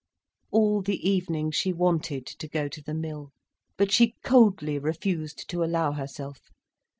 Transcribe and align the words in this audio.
All 0.49 0.81
the 0.81 1.07
evening 1.07 1.51
she 1.51 1.71
wanted 1.71 2.25
to 2.25 2.47
go 2.47 2.67
to 2.67 2.81
the 2.81 2.95
Mill. 2.95 3.29
But 3.77 3.91
she 3.91 4.15
coldly 4.23 4.79
refused 4.79 5.47
to 5.51 5.63
allow 5.63 5.91
herself. 5.91 6.41